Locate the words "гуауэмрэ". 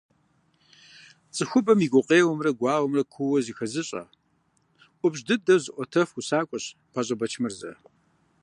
2.59-3.03